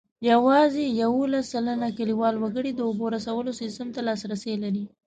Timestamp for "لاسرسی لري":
4.07-4.83